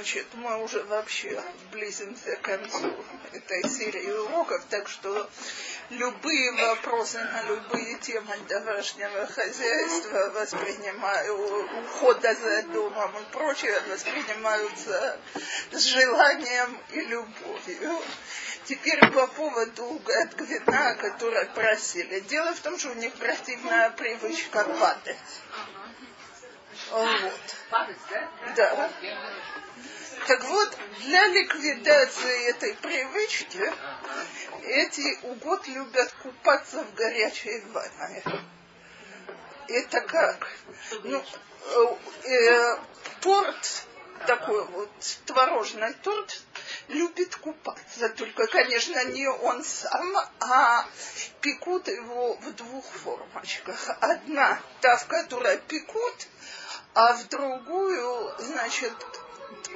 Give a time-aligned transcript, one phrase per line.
[0.00, 1.38] Значит, мы уже вообще
[1.72, 2.90] близимся к концу
[3.34, 5.28] этой серии уроков, так что
[5.90, 15.18] любые вопросы на любые темы домашнего хозяйства воспринимаю, ухода за домом и прочее воспринимаются
[15.70, 18.02] с желанием и любовью.
[18.64, 20.00] Теперь по поводу
[20.38, 22.20] Гвина, который просили.
[22.20, 25.18] Дело в том, что у них противная привычка падать.
[26.90, 27.56] Вот.
[28.56, 28.90] Да.
[30.26, 33.72] Так вот, для ликвидации этой привычки
[34.64, 38.22] эти угод любят купаться в горячей ванне.
[39.68, 40.48] Это как?
[41.04, 42.78] Ну, э, э,
[43.20, 43.86] торт,
[44.26, 44.90] такой вот
[45.26, 46.42] творожный торт,
[46.88, 48.08] любит купаться.
[48.10, 50.86] Только, конечно, не он сам, а
[51.40, 53.90] пекут его в двух формочках.
[54.00, 56.26] Одна, та, в которой пекут,
[56.94, 58.92] а в другую, значит,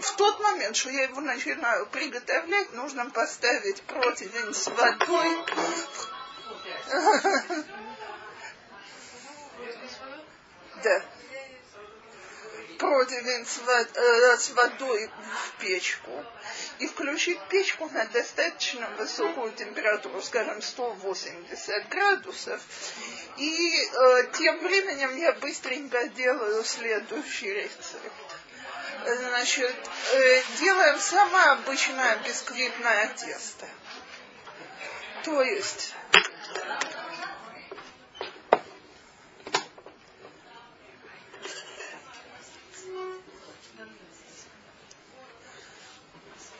[0.00, 5.44] в тот момент, что я его начинаю приготовлять, нужно поставить противень с водой.
[10.83, 11.02] Да.
[12.78, 16.24] Противень э, с водой в печку
[16.78, 22.61] и включить печку на достаточно высокую температуру, скажем, 180 градусов.
[23.36, 28.36] И э, тем временем я быстренько делаю следующий рецепт.
[29.05, 29.77] Значит,
[30.14, 33.67] э, делаем самое обычное бисквитное тесто.
[35.25, 35.95] То есть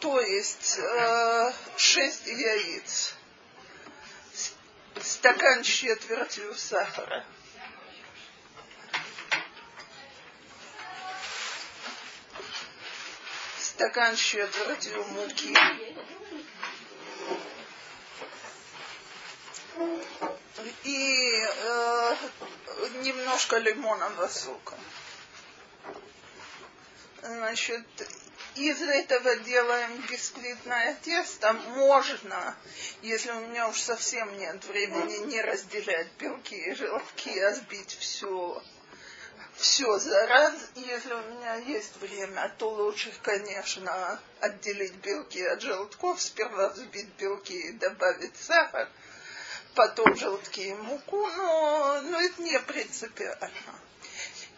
[0.05, 3.14] то есть э, 6 яиц,
[5.00, 7.25] стакан с четвертью сахара,
[13.58, 14.20] стакан с
[15.08, 15.56] муки,
[20.84, 22.17] и э,
[23.02, 24.77] немножко лимонного сока.
[27.23, 27.86] Значит,
[28.57, 31.53] из этого делаем бисквитное тесто.
[31.53, 32.57] Можно,
[33.03, 38.63] если у меня уж совсем нет времени, не разделять белки и желтки, а сбить все
[39.57, 40.55] все за раз.
[40.75, 47.53] Если у меня есть время, то лучше, конечно, отделить белки от желтков, сперва взбить белки
[47.53, 48.89] и добавить сахар,
[49.75, 53.81] потом желтки и муку, но, но это не принципиально.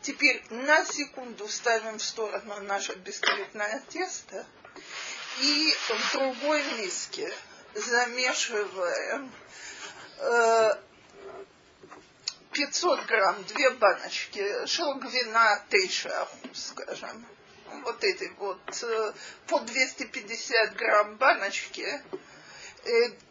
[0.07, 4.47] Теперь на секунду ставим в сторону наше бисквитное тесто
[5.41, 7.29] и в другой миске
[7.75, 9.33] замешиваем
[10.19, 10.71] э,
[12.53, 17.27] 500 грамм, две баночки шелгвина тейша, скажем.
[17.83, 19.13] Вот эти вот э,
[19.49, 22.19] по 250 грамм баночки Э,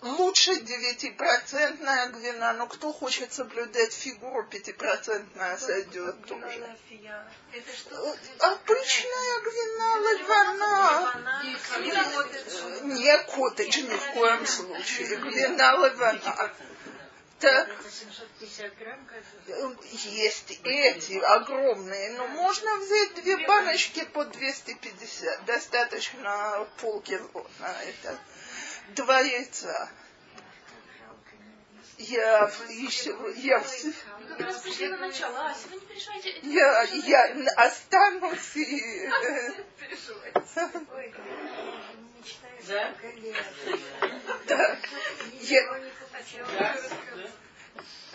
[0.01, 6.77] лучше 9% гвина, но кто хочет соблюдать фигуру 5% сойдет тоже.
[8.39, 11.13] Обычная гвина лагана.
[12.83, 15.17] Не коттедж ни в коем случае.
[15.17, 16.51] Гвина лагана.
[17.39, 17.69] Так.
[19.91, 25.45] Есть эти огромные, но можно взять две баночки по 250.
[25.45, 28.17] Достаточно полкило на это
[28.89, 29.89] два яйца.
[31.97, 33.63] Я еще, я,
[36.43, 39.09] я, я останусь и...
[42.67, 42.93] Да?
[44.47, 44.77] Да.
[45.41, 45.79] Я...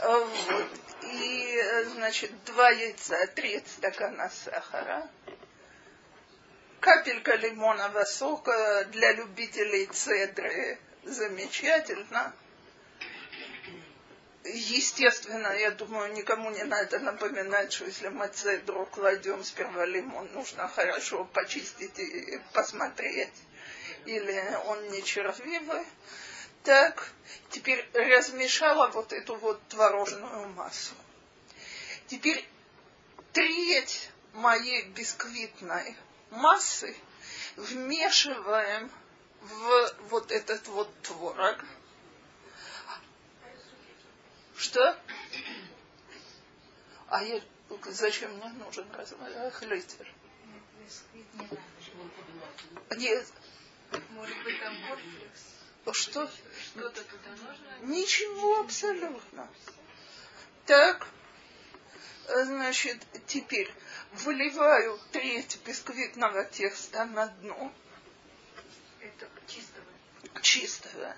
[0.03, 0.69] Вот.
[1.03, 1.63] И,
[1.95, 5.09] значит, два яйца, три стакана сахара
[6.81, 12.35] капелька лимонного сока для любителей цедры замечательно.
[14.45, 20.67] Естественно, я думаю, никому не надо напоминать, что если мы цедру кладем сперва лимон, нужно
[20.69, 23.35] хорошо почистить и посмотреть,
[24.07, 25.85] или он не червивый.
[26.65, 27.13] Так,
[27.51, 30.95] теперь размешала вот эту вот творожную массу.
[32.07, 32.45] Теперь
[33.33, 35.97] треть моей бисквитной
[36.31, 36.97] массы
[37.57, 38.91] вмешиваем
[39.41, 41.65] в вот этот вот творог.
[44.57, 44.97] Что?
[47.09, 47.41] А я,
[47.87, 50.13] зачем мне нужен разлитер?
[52.97, 53.27] Нет.
[54.11, 55.61] Может быть, там корфлекс?
[55.93, 56.31] Что?
[56.63, 57.79] Что-то туда нужно?
[57.83, 59.49] Ничего абсолютно.
[60.67, 61.09] Так,
[62.29, 63.73] значит, теперь
[64.13, 67.73] выливаю треть бисквитного теста на дно.
[69.01, 69.87] Это чистого.
[70.43, 71.17] Чистого.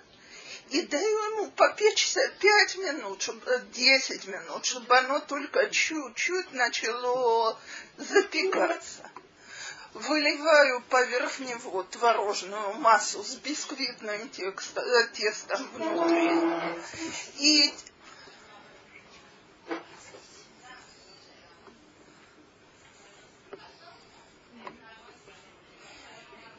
[0.71, 7.59] И даю ему попечься 5 минут, чтобы, 10 минут, чтобы оно только чуть-чуть начало
[7.99, 9.11] запекаться.
[9.93, 16.81] Выливаю поверх него творожную массу с бисквитным текстом, тестом внутри.
[17.37, 17.75] И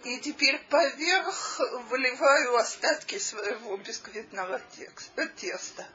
[0.03, 1.59] И теперь поверх
[1.89, 4.61] выливаю остатки своего бисквитного
[5.37, 5.87] теста.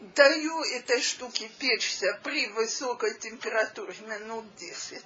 [0.00, 5.04] Даю этой штуке печься при высокой температуре минут 10.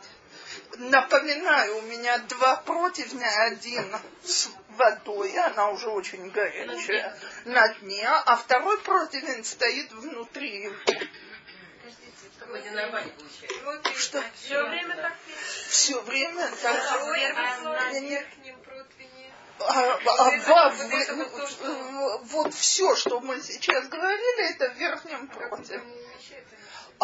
[0.78, 8.36] Напоминаю, у меня два противня, один с водой, она уже очень горячая, на дне, а
[8.36, 10.70] второй противень стоит внутри
[13.96, 14.22] что?
[14.34, 15.12] Все время так
[15.68, 16.76] Все время так.
[19.58, 19.62] А?
[19.64, 26.02] А, а, вот, вот все, что мы сейчас говорили, это в верхнем противне.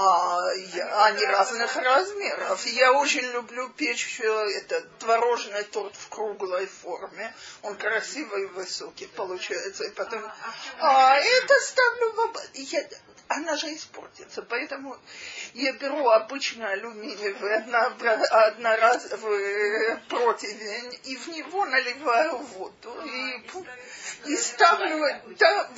[0.01, 2.65] А, я, они разных размеров.
[2.67, 7.35] Я очень люблю печь этот творожный торт в круглой форме.
[7.63, 9.85] Он красивый и высокий получается.
[9.85, 10.23] И потом...
[10.79, 12.33] А, это ставлю в...
[12.55, 12.89] Я,
[13.29, 14.43] она же испортится.
[14.43, 14.97] Поэтому
[15.55, 17.57] я беру обычный алюминиевый
[18.47, 23.03] одноразовый противень и в него наливаю воду.
[23.05, 23.43] И,
[24.27, 25.07] и ставлю,
[25.39, 25.69] да,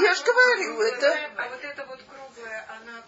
[0.00, 1.30] я же говорю, это...
[1.36, 3.02] А вот это вот круглая, она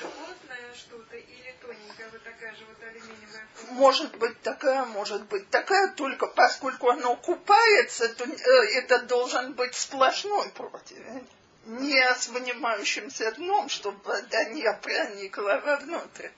[0.00, 3.48] плотная что-то или тоненькая, вот такая же вот алюминиевая?
[3.70, 9.74] Может быть такая, может быть такая, только поскольку оно купается, то э, это должен быть
[9.74, 11.26] сплошной противень
[11.66, 16.28] не с вынимающимся дном, чтобы вода не проникла вовнутрь.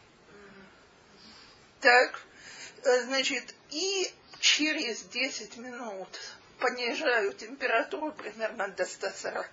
[1.80, 2.20] Так,
[2.84, 4.10] э, значит, и
[4.40, 6.08] через 10 минут
[6.58, 9.46] понижаю температуру примерно до 140.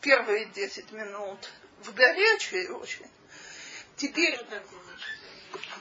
[0.00, 1.50] Первые 10 минут
[1.80, 3.10] в горячей очень.
[3.96, 4.38] Теперь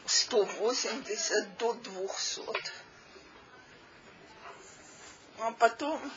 [0.05, 2.41] 180 до 200.
[5.39, 6.11] А потом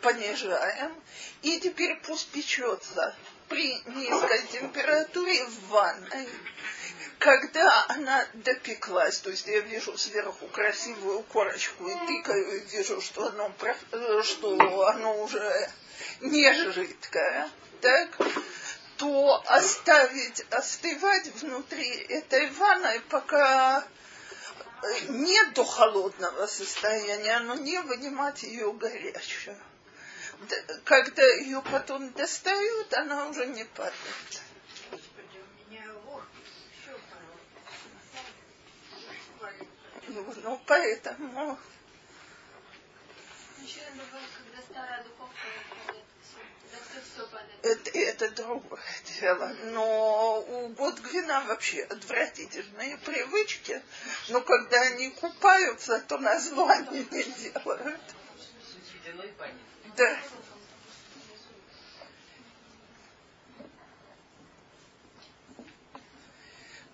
[0.00, 0.94] понижаем.
[1.42, 3.14] И теперь пусть печется
[3.48, 6.28] при низкой температуре в ванной.
[7.18, 13.26] Когда она допеклась, то есть я вижу сверху красивую корочку и тыкаю, и вижу, что
[13.26, 13.52] оно,
[13.90, 15.70] э, что оно уже
[16.20, 18.16] не жидкое, так,
[18.98, 23.84] то оставить остывать внутри этой ванной, пока
[25.08, 29.56] не до холодного состояния, но не вынимать ее горячую.
[30.84, 34.42] Когда ее потом достают, она уже не падает.
[40.08, 41.58] Ну, ну поэтому.
[43.60, 45.36] Еще когда старая духовка
[47.62, 48.80] это, это другое
[49.20, 49.48] дело.
[49.64, 53.80] Но у Готгвина вообще отвратительные привычки.
[54.28, 58.00] Но когда они купаются, то название не делают.
[59.96, 60.18] Да.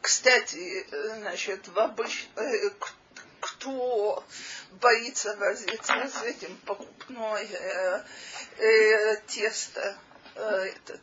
[0.01, 2.29] Кстати, значит, в обыч...
[3.65, 4.23] Кто
[4.73, 8.05] боится возиться с этим покупное
[8.59, 9.97] э, тесто,
[10.35, 11.01] э, это,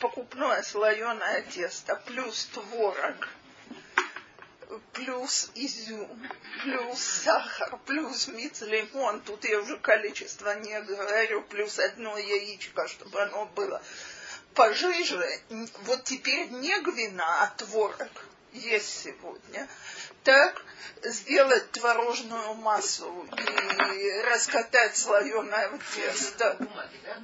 [0.00, 3.28] покупное слоеное тесто, плюс творог,
[4.94, 6.30] плюс изюм,
[6.62, 13.20] плюс сахар, плюс миц, лимон, тут я уже количество не говорю, плюс одно яичко, чтобы
[13.20, 13.82] оно было
[14.54, 15.42] пожиже.
[15.84, 18.08] Вот теперь не гвина, а творог
[18.52, 19.68] есть сегодня
[20.24, 20.62] так
[21.02, 23.28] сделать творожную массу
[23.94, 26.56] и раскатать слоеное тесто.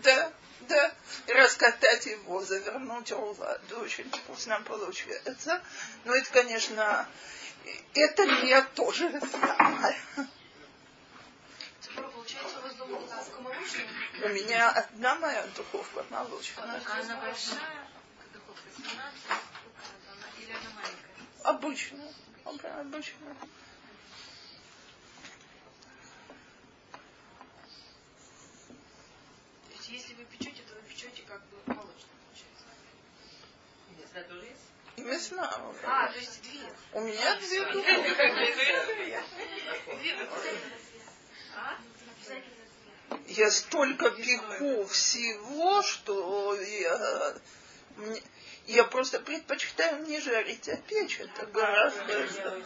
[0.02, 0.92] Да, да,
[1.28, 3.60] раскатать его, завернуть рулад.
[3.72, 5.62] Очень вкусно получается.
[6.04, 7.08] Но это, конечно,
[7.94, 9.96] это не то же самое.
[14.20, 16.64] У меня одна моя духовка молочная.
[16.64, 17.88] Она большая?
[18.32, 19.22] Духовка 17?
[20.40, 21.44] Или она маленькая?
[21.44, 22.12] Обычная
[22.48, 23.34] обычно.
[29.66, 32.64] То есть если вы печете, то вы печете как бы молочно, получается.
[33.98, 34.62] Мясная тоже есть?
[34.96, 35.50] Мясная.
[35.84, 36.72] А, то есть две.
[36.92, 37.62] У меня две
[41.54, 41.78] А?
[43.26, 47.34] Я столько пеку всего, что я,
[47.96, 48.22] мне,
[48.68, 51.20] Я просто предпочитаю не жарить, а печь.
[51.20, 52.62] Это гораздо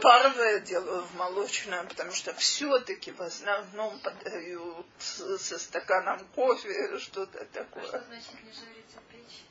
[0.00, 7.84] паровое делаю в молочном, потому что все-таки в основном подают со стаканом кофе что-то такое.
[7.84, 9.44] А что значит не жарить, а печь?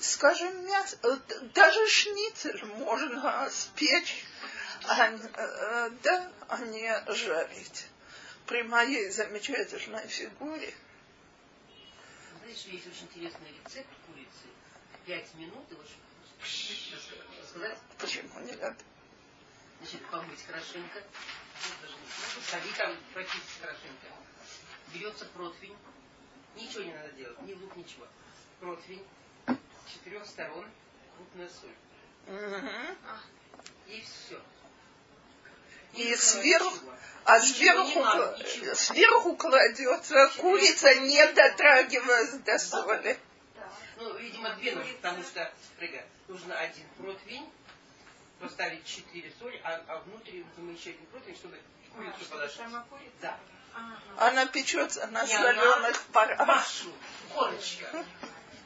[0.00, 1.16] Скажем, мясо, э,
[1.54, 4.24] даже шницель можно спечь,
[4.88, 7.86] а, э, да, а не жарить.
[8.46, 10.74] При моей замечательной фигуре.
[12.42, 14.50] Знаешь, есть очень интересный рецепт курицы.
[15.10, 15.82] Пять минут его
[17.44, 17.78] сказать.
[17.98, 18.76] Почему не надо?
[19.80, 21.02] Значит, помыть хорошенько.
[22.48, 24.06] Солить там прочистить хорошенько.
[24.94, 25.76] Берется противень.
[26.54, 28.06] Ничего не надо делать, ни лук, ничего.
[28.60, 29.04] Противень.
[29.92, 30.70] Четырех сторон
[31.16, 31.74] крупная соль.
[32.32, 32.96] Мгм.
[33.88, 34.40] И все.
[35.94, 36.88] И сверху,
[37.24, 43.18] а сверху, сверху кладется курица, не дотрагиваясь до соли.
[44.00, 47.46] Ну, видимо, две нужно, потому что, прыга, нужно один противень,
[48.40, 51.60] поставить четыре соли, а, а внутри, видимо, еще один противень, чтобы
[51.94, 52.56] курицу положить.
[52.56, 53.12] Сама курица?
[53.20, 53.38] Да.
[54.16, 56.46] Она печется на Не она, соленых парах.
[56.46, 56.92] Машу,
[57.34, 58.04] корочка.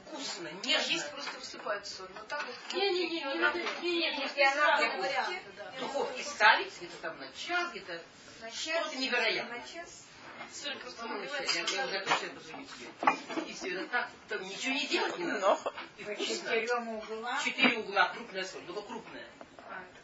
[0.06, 1.08] Вкусно, Есть нежно.
[1.10, 2.08] просто высыпают соль.
[2.14, 5.42] Но так вот Не-не-не, не надо, не-не-не, И она не варианты,
[5.76, 8.00] В духовке ставить, где-то там на час, где-то
[8.40, 9.56] На час, невероятно.
[9.58, 10.06] на час.
[10.52, 13.46] Соль просто Ну, я, я уже отвечаю по себе.
[13.48, 15.58] И все это так, там ничего не делать не надо.
[15.98, 16.24] И вкусно.
[16.26, 17.38] четырем углам.
[17.44, 19.26] Четыре угла, крупная соль, только крупная.
[19.68, 20.00] А, это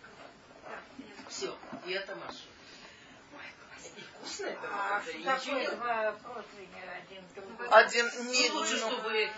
[0.64, 0.70] да.
[1.28, 1.56] Все,
[1.86, 2.38] и это Маша.
[3.32, 3.92] Ой, класс.
[3.96, 7.68] И вкусно это, А это, что такое два противня один другой?
[7.68, 9.30] один не, Ну, лучше, ну, чтобы...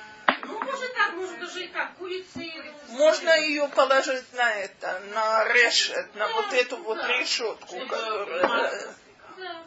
[0.44, 2.52] Ну, может так, может даже и так, курицы...
[2.88, 8.48] можно ее положить на это, на решет, на вот эту вот решетку, Чтобы которая.
[8.48, 8.94] масло.
[9.38, 9.62] Да,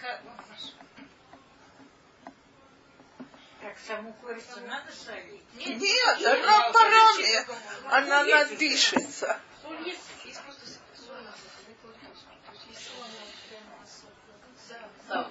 [0.00, 0.72] Маша.
[3.60, 5.42] Так, саму курицу надо солить?
[5.54, 7.46] Нет, она парами,
[7.88, 9.40] она надышится.
[9.62, 10.00] Соль есть.
[10.24, 11.16] Есть просто соль.
[15.08, 15.30] Да.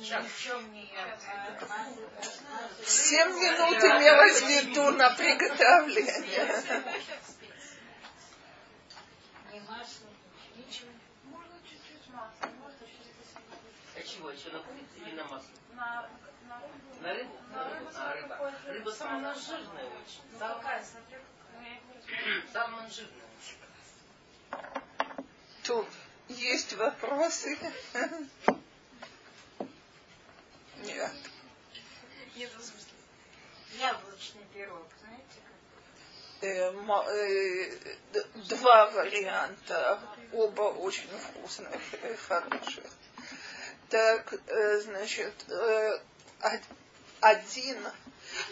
[0.00, 0.24] Сейчас.
[0.24, 0.90] Ничем не
[2.84, 6.82] Семь минут имелось в виду на приготовление.
[10.56, 10.90] Ничего.
[11.24, 13.14] Можно чуть-чуть масла, можно чуть-чуть
[13.96, 14.30] А чего?
[14.30, 15.50] Еще на курицу или на масло?
[15.76, 16.08] На,
[16.48, 16.60] на
[17.14, 17.38] рыбу.
[17.52, 17.90] На рыбу?
[17.92, 18.34] На рыбу
[18.66, 18.90] рыба.
[18.90, 20.22] самая жирная очень.
[20.32, 20.84] Ну какая.
[22.52, 23.24] Самая она жирная.
[25.62, 25.86] Тут
[26.28, 27.58] есть вопросы?
[30.82, 31.12] Нет.
[32.36, 32.92] Нет, в смысле.
[33.78, 36.48] Яблочный пирог, знаете как?
[36.48, 37.70] Э, мо- э,
[38.48, 40.00] два варианта,
[40.32, 42.84] оба очень вкусных и хороших.
[43.94, 45.98] Так, э, значит, э,
[46.42, 46.60] од-
[47.20, 47.78] один,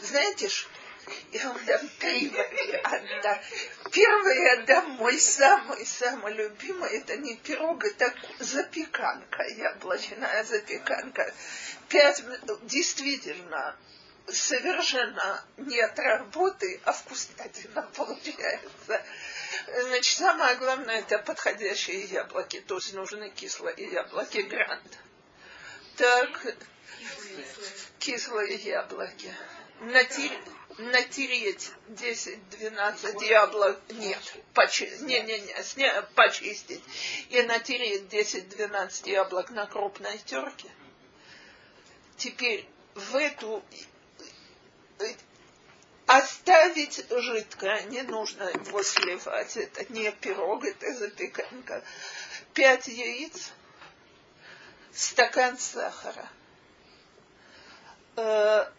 [0.00, 0.70] знаете что?
[1.32, 3.42] Я вам дам три варианта.
[3.90, 6.90] Первый я дам мой самый-самый любимый.
[6.96, 11.34] Это не пирог, это запеканка, яблочная запеканка.
[11.88, 12.22] Пять,
[12.62, 13.76] действительно,
[14.28, 19.04] совершенно нет работы, а вкуснятина получается.
[19.86, 22.60] Значит, самое главное это подходящие яблоки.
[22.60, 24.98] То есть нужны кислые яблоки грант.
[25.96, 26.56] Так,
[27.98, 29.34] кислые яблоки.
[29.80, 30.38] Натер-
[30.78, 34.18] натереть 10-12 яблок, нет,
[34.54, 36.82] почи, не, не, не, сня- почистить
[37.30, 40.70] и натереть 10-12 яблок на крупной терке.
[42.16, 43.62] Теперь в эту
[45.00, 45.04] э,
[46.06, 51.84] оставить жидкое, не нужно его сливать, это не пирог, это запеканка.
[52.54, 53.50] Пять яиц,
[54.94, 56.28] стакан сахара,
[58.16, 58.70] э,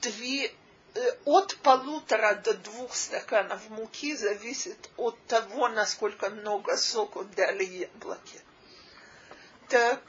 [0.00, 0.46] две,
[0.94, 8.40] э, от полутора до двух стаканов муки зависит от того, насколько много соку дали яблоки.
[9.68, 10.00] Так,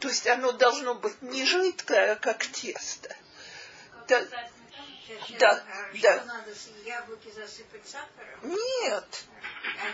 [0.00, 3.14] то, есть оно должно быть не жидкое, как тесто.
[4.08, 4.24] Да,
[5.38, 6.18] да, а да.
[6.18, 6.50] Что надо,
[6.84, 8.40] яблоки засыпать сахаром?
[8.42, 9.24] Нет,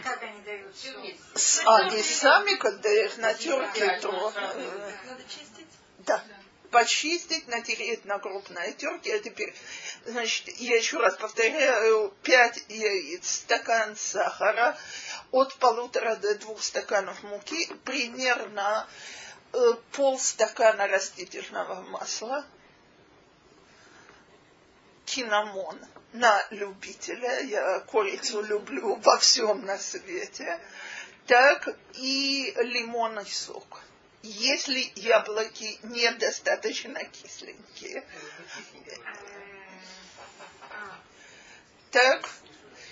[0.05, 1.21] как они дают Все вместе.
[1.35, 4.33] с- они сами, когда их натерли, то...
[4.33, 5.67] Надо чистить?
[5.99, 6.23] Да.
[6.71, 9.17] Почистить, натереть на крупной терке.
[9.17, 9.53] А теперь,
[10.07, 14.79] значит, я еще раз повторяю, 5 яиц, стакан сахара,
[15.33, 18.89] от полутора до двух стаканов муки, примерно
[19.53, 19.59] э,
[19.93, 22.45] полстакана растительного масла,
[25.07, 25.79] кинамон
[26.13, 30.61] на любителя, я курицу люблю во всем на свете,
[31.27, 33.83] так и лимонный сок.
[34.23, 38.05] Если яблоки недостаточно кисленькие,
[41.91, 42.29] так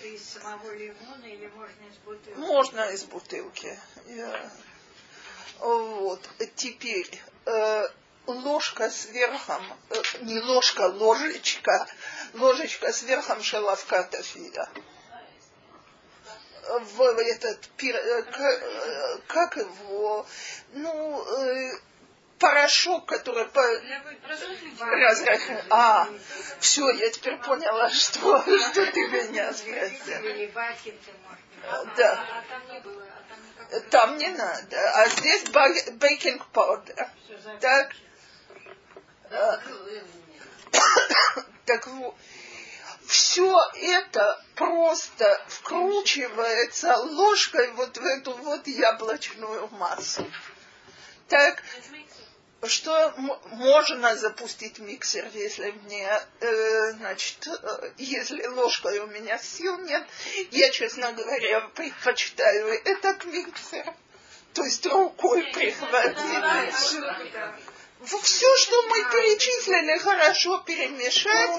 [0.03, 2.39] из самого лимона или можно из бутылки?
[2.39, 3.79] можно из бутылки.
[5.59, 6.29] Вот.
[6.55, 7.11] Теперь
[7.47, 7.89] э,
[8.27, 11.87] ложка с верхом, э, не ложка, ложечка,
[12.35, 14.69] ложечка с верхом шалавка тафия.
[16.69, 20.27] В этот, э, э, как его,
[20.75, 21.71] ну, э,
[22.39, 23.63] порошок, который по,
[24.81, 26.09] разрах- А,
[26.61, 30.21] все, я теперь поняла, что, что ты меня можно.
[31.97, 32.25] Да.
[33.91, 34.91] Там не надо.
[34.95, 37.09] А здесь бейкинг паудер.
[37.61, 37.93] Так,
[41.69, 42.17] Так вот.
[43.07, 50.27] Все это просто вкручивается ложкой вот в эту вот яблочную массу.
[51.29, 51.63] Так,
[52.67, 53.15] что
[53.53, 56.11] можно запустить миксер, если мне,
[56.41, 60.07] э, значит, э, если ложкой у меня сил нет,
[60.51, 63.95] я, честно говоря, предпочитаю этот миксер.
[64.55, 66.19] То есть рукой прихватить.
[68.05, 71.59] Все, что мы перечислили, хорошо перемешать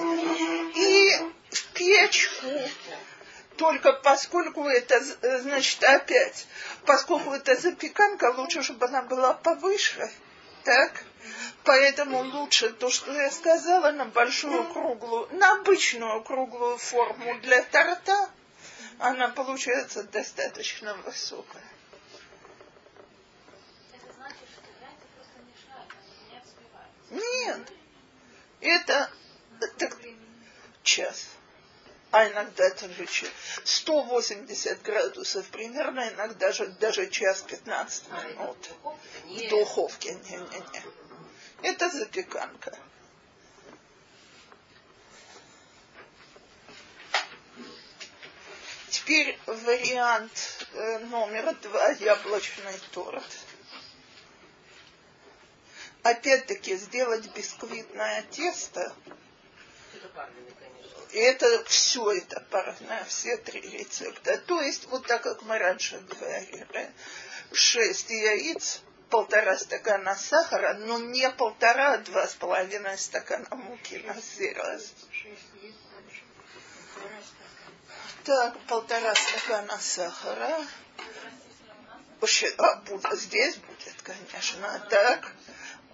[0.76, 1.18] и
[1.50, 2.46] в печку.
[3.56, 5.00] Только поскольку это,
[5.40, 6.46] значит, опять,
[6.86, 10.10] поскольку это запеканка, лучше, чтобы она была повыше.
[10.64, 11.04] Так?
[11.64, 18.30] Поэтому лучше то, что я сказала, на большую круглую, на обычную круглую форму для торта,
[18.98, 21.62] она получается достаточно высокая.
[23.92, 26.99] Это значит, что яйца просто мешают, они не взбиваются.
[27.10, 27.72] Нет,
[28.60, 29.10] это
[29.78, 29.98] так,
[30.82, 31.28] час.
[32.12, 33.30] А иногда даже час.
[33.64, 38.70] 180 градусов примерно, иногда же даже час 15 минут.
[39.24, 39.50] В Нет.
[39.50, 40.14] духовке.
[40.14, 40.82] Не-не-не.
[41.62, 42.76] Это запеканка.
[48.88, 53.39] Теперь вариант э, номер два яблочный торт.
[56.02, 58.92] Опять-таки сделать бисквитное тесто
[59.92, 61.08] Это конечно.
[61.12, 64.38] это все это парное, все три рецепта.
[64.38, 66.90] То есть, вот так как мы раньше говорили,
[67.52, 74.14] шесть яиц, полтора стакана сахара, но не полтора, а два с половиной стакана муки на
[74.14, 74.80] стакана.
[78.24, 80.64] Так, полтора стакана сахара.
[82.20, 82.82] Вообще, а,
[83.16, 85.32] здесь будет, конечно, так.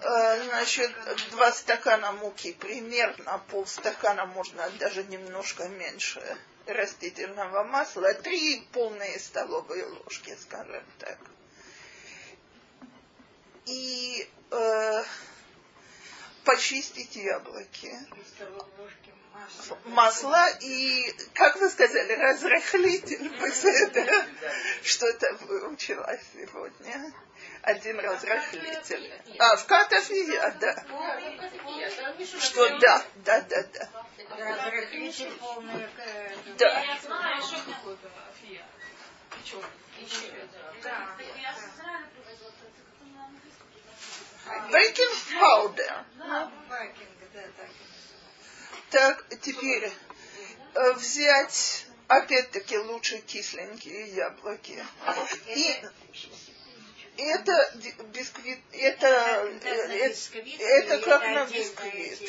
[0.00, 0.92] Э, Значит,
[1.30, 6.20] два стакана муки, примерно полстакана, можно даже немножко меньше
[6.66, 11.18] растительного масла, три полные столовые ложки, скажем так.
[13.66, 15.04] И э,
[16.44, 17.98] почистить яблоки
[19.84, 20.48] масла.
[20.60, 23.30] и, как вы сказали, разрыхлитель.
[24.82, 27.12] Что-то выучила сегодня.
[27.66, 29.12] Один разрыхлитель.
[29.40, 30.84] А, в Катафия, да.
[32.40, 33.88] Что да, да, да, да.
[34.38, 34.86] Э,
[36.58, 36.84] Да.
[39.44, 39.58] Что.
[40.82, 41.08] Да.
[43.12, 43.68] На английском.
[44.70, 46.04] Бейкинг паудер.
[46.18, 46.50] Ну, да.
[48.90, 49.90] Так, теперь
[50.74, 54.86] э, взять, опять-таки, лучше кисленькие яблоки.
[55.48, 55.82] И
[57.16, 60.08] это ди- бисквит, это, э, э,
[60.58, 62.20] это или как на бисквит.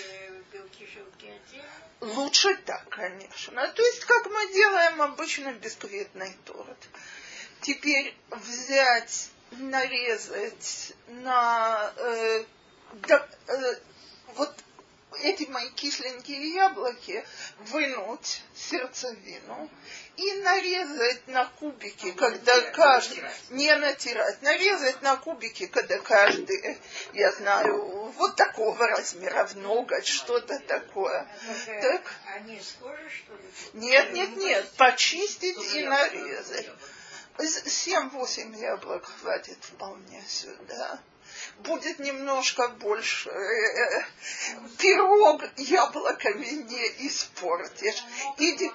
[2.01, 3.67] Лучше так, конечно.
[3.69, 6.77] То есть, как мы делаем обычно бисквитный торт.
[7.61, 11.91] Теперь взять, нарезать на...
[11.97, 12.43] э,
[13.07, 13.75] да, э,
[14.35, 14.53] вот
[15.23, 17.25] эти мои кисленькие яблоки
[17.59, 19.69] вынуть сердцевину
[20.17, 26.77] и нарезать на кубики, когда каждый, не натирать, нарезать на кубики, когда каждый,
[27.13, 31.27] я знаю, вот такого размера, в ноготь, что-то такое.
[31.81, 32.01] Так?
[33.73, 36.69] Нет, нет, нет, почистить и нарезать.
[37.39, 40.99] Семь-восемь яблок хватит вполне сюда
[41.59, 43.29] будет немножко больше.
[43.29, 44.03] Э,
[44.77, 48.03] пирог яблоками не испортишь.
[48.37, 48.71] Иди,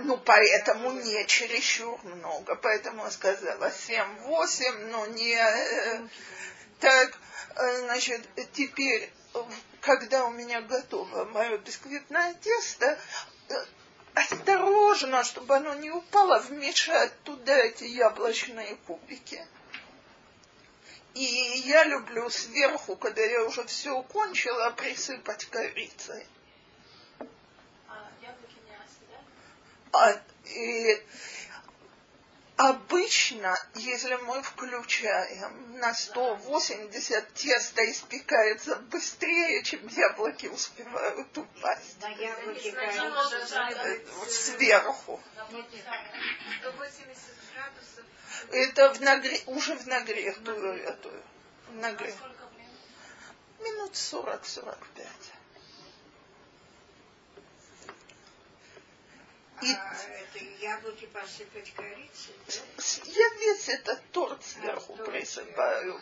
[0.00, 2.54] ну, поэтому не чересчур много.
[2.56, 5.34] Поэтому я сказала 7-8, но не...
[5.34, 6.08] Э,
[6.80, 7.18] так,
[7.56, 9.10] э, значит, теперь,
[9.80, 12.98] когда у меня готово мое бисквитное тесто,
[14.14, 19.44] осторожно, чтобы оно не упало, вмешать туда эти яблочные кубики.
[21.14, 21.24] И
[21.64, 26.26] я люблю сверху, когда я уже все укончила, присыпать корицей.
[27.88, 29.04] А яблоки не асти,
[29.92, 31.02] А, и
[32.56, 42.00] обычно, если мы включаем на 180, тесто испекается быстрее, чем яблоки успевают упасть.
[42.00, 42.74] На яблоки.
[42.76, 45.20] Э, вот Сверху.
[46.60, 47.16] 180
[47.54, 48.04] градусов.
[48.50, 49.40] Это в нагре...
[49.46, 51.10] уже в нагретую эту.
[51.10, 52.12] В А нагре...
[52.12, 52.68] времени?
[53.60, 54.74] Минут 40-45.
[59.62, 62.54] И А это яблоки посыпать корицей, да?
[63.38, 66.00] весь этот торт сверху А, присыпаю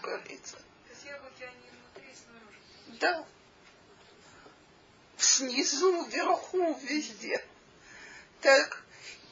[0.90, 2.98] есть яблоки, они внутри снаружи.
[3.00, 3.26] Да.
[5.18, 7.44] Снизу, вверху, везде.
[8.40, 8.82] Так.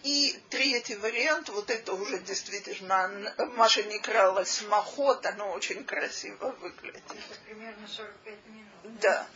[0.03, 7.03] И третий вариант, вот это уже действительно, Маша не крала смахот, оно очень красиво выглядит.
[7.07, 9.01] Это примерно 45 минут.
[9.01, 9.27] Да.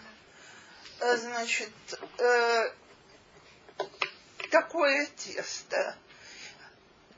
[1.01, 1.71] Э, Значит,
[2.19, 2.71] э,
[4.51, 5.97] такое тесто.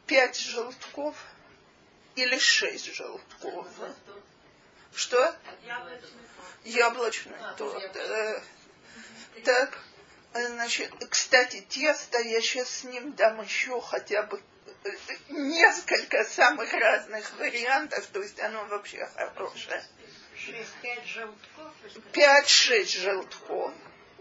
[0.06, 1.16] Пять желтков
[2.16, 3.68] или шесть желтков.
[4.94, 5.36] Что?
[6.64, 7.96] Яблочный торт.
[7.96, 8.40] Э,
[9.44, 9.78] Так,
[10.32, 14.42] значит, кстати, тесто я сейчас с ним дам еще хотя бы
[14.84, 14.90] э,
[15.28, 19.82] несколько самых разных вариантов, то есть оно вообще хорошее.
[20.36, 21.72] 6-5 желтков.
[22.12, 23.72] Пять-шесть желтков.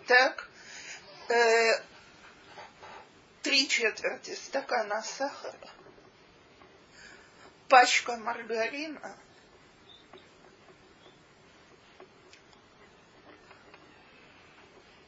[0.08, 0.48] Так,
[1.30, 1.82] э,
[3.42, 5.70] три четверти стакана сахара,
[7.68, 9.16] пачка маргарина,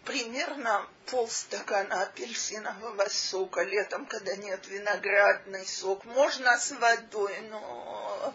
[0.05, 6.05] примерно полстакана апельсинового сока летом, когда нет виноградный сок.
[6.05, 8.33] Можно с водой, но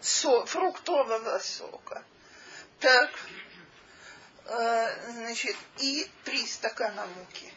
[0.00, 2.04] со- фруктового сока.
[2.80, 3.10] Так,
[4.44, 7.52] значит, и три стакана муки.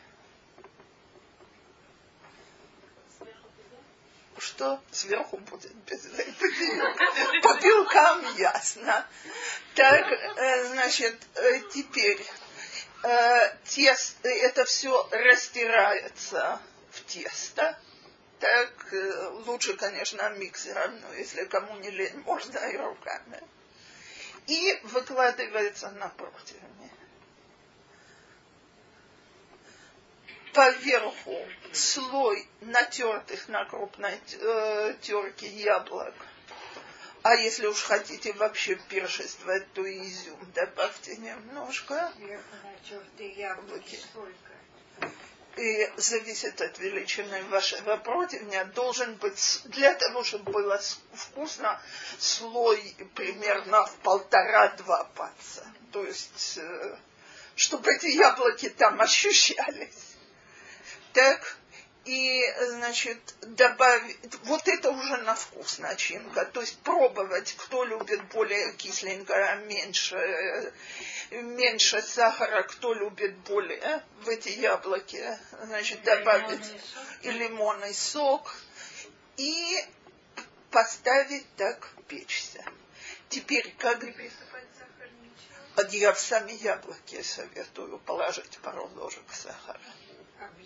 [4.37, 6.01] Что сверху будет без
[7.41, 9.07] по, белкам ясно.
[9.75, 12.23] Так, э, значит, э, теперь
[13.03, 16.59] э, тесто, это все растирается
[16.91, 17.79] в тесто.
[18.39, 23.41] Так, э, лучше, конечно, миксером, но если кому не лень, можно и руками.
[24.47, 26.89] И выкладывается на противне.
[30.53, 31.37] Поверху
[31.73, 36.13] слой натертых на крупной э, терке яблок.
[37.23, 42.11] А если уж хотите вообще пиршествовать, то изюм добавьте немножко.
[42.15, 43.31] Сверху натертые.
[43.31, 43.95] Яблоки.
[43.95, 44.54] Сколько?
[45.57, 50.79] И зависит от величины вашего противня, должен быть, для того, чтобы было
[51.13, 51.81] вкусно,
[52.19, 55.65] слой примерно в полтора-два паца.
[55.91, 56.97] То есть, э,
[57.55, 60.15] чтобы эти яблоки там ощущались.
[61.13, 61.57] Так,
[62.05, 66.45] и, значит, добавить, вот это уже на вкус начинка.
[66.45, 70.71] То есть пробовать, кто любит более кисленькое, а меньше, э,
[71.31, 76.65] меньше сахара, кто любит более в эти яблоки, значит, добавить
[77.21, 78.55] и лимонный сок
[79.37, 79.83] и
[80.71, 82.63] поставить так печься.
[83.29, 84.03] Теперь, как
[85.91, 89.79] я в сами яблоки советую положить пару ложек сахара.
[90.39, 90.59] А в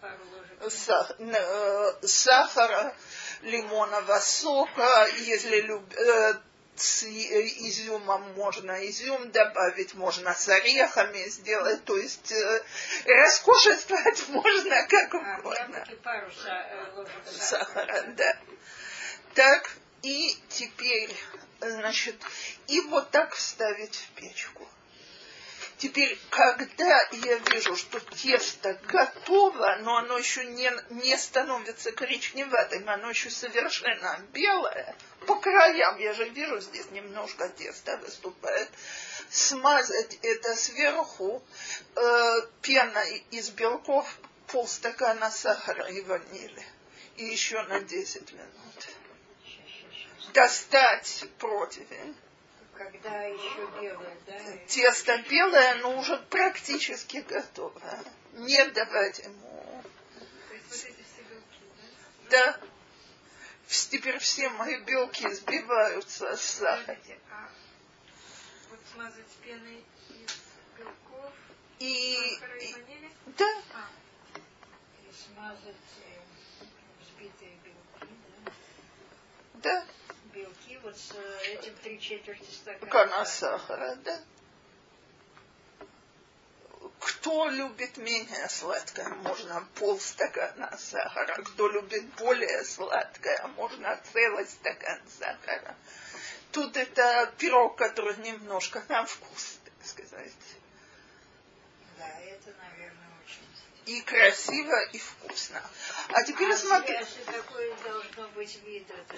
[0.00, 0.62] пару ложек.
[0.72, 2.94] Са- н- э, сахара,
[3.42, 5.94] лимонного сока, если люб-
[6.78, 12.62] э, с и- изюмом можно изюм добавить, можно с орехами сделать, то есть э,
[13.04, 15.84] роскошествовать можно как А угодно.
[17.26, 18.36] э, Сахара, да.
[19.34, 19.70] Так,
[20.02, 21.14] и теперь,
[21.60, 22.16] значит,
[22.66, 24.68] и вот так вставить в печку.
[25.78, 33.10] Теперь, когда я вижу, что тесто готово, но оно еще не, не становится коричневатым, оно
[33.10, 38.68] еще совершенно белое, по краям, я же вижу, здесь немножко теста выступает,
[39.30, 41.44] смазать это сверху
[41.94, 46.66] э, пеной из белков полстакана сахара и ванили.
[47.18, 48.88] И еще на 10 минут.
[50.32, 52.16] Достать противень
[52.78, 54.38] Когда еще белое, да?
[54.68, 57.80] Тесто белое, но уже практически готово.
[58.34, 59.82] Не давать ему.
[60.48, 62.60] То есть вот эти все белки, да?
[63.66, 66.98] Теперь все мои белки сбиваются с сахаром.
[67.32, 67.48] А
[68.70, 71.32] вот смазать пеной из белков,
[71.80, 73.10] И, сахара и и- ванили?
[73.36, 73.88] да, А,
[75.02, 75.74] И смазать
[76.06, 76.20] э,
[77.02, 78.14] взбитые белки,
[78.44, 78.52] да?
[79.54, 79.84] да,
[80.38, 82.92] Белки вот с э, этим три четверти стакана.
[82.92, 84.20] кана сахара, да.
[87.00, 91.42] Кто любит менее сладкое, можно полстакана сахара.
[91.42, 95.74] Кто любит более сладкое, можно целый стакан сахара.
[96.52, 100.32] Тут это пирог, который немножко на вкус, так сказать.
[101.98, 103.07] Да, это, наверное.
[103.88, 105.62] И красиво, и вкусно.
[106.10, 109.16] А теперь а смотри, какой должно быть вид, это?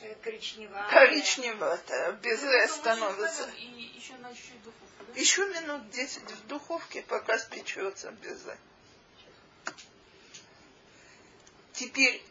[0.00, 0.90] Э, Коричневатое.
[0.90, 3.48] коричневатое, безе становится.
[3.56, 5.20] И еще на чуть-чуть духовку, да?
[5.20, 8.58] Еще минут 10 в духовке, пока спечется безе.
[11.74, 12.24] Теперь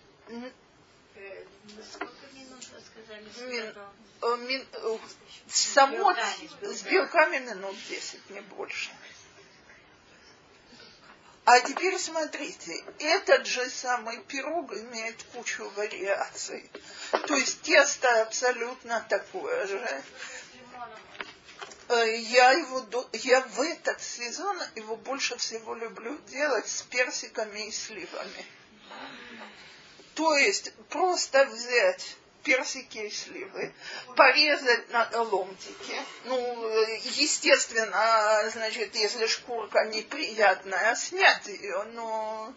[1.16, 1.46] Э,
[1.90, 3.50] Сколько минут вы сказали?
[3.50, 3.76] Мин-
[4.22, 5.00] э, мин-
[5.48, 6.14] само
[6.64, 8.92] с белками минут 10, не больше.
[11.45, 16.69] А теперь смотрите, этот же самый пирог имеет кучу вариаций.
[17.12, 20.03] То есть тесто абсолютно такое же.
[21.89, 27.71] Э, Я его, я в этот сезон его больше всего люблю делать с персиками и
[27.71, 28.45] сливами.
[30.15, 33.73] То есть просто взять персики и сливы,
[34.15, 36.01] порезать на ломтики.
[36.25, 36.38] Ну,
[36.69, 42.53] э, естественно, значит, если шкурка неприятная, снять ее, но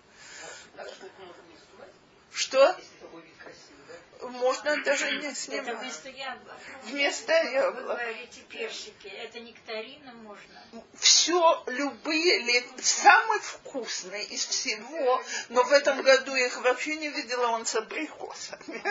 [2.32, 5.78] что это можно не снимать, даже не Это снимать.
[5.78, 6.56] вместо яблок.
[6.84, 7.84] Вместо Вы яблок.
[7.84, 9.08] говорите персики.
[9.08, 10.62] Это нектарины можно?
[10.98, 17.08] все любые, лет- самый вкусный из всего, но в этом году я их вообще не
[17.08, 18.82] видела, он с абрикосами.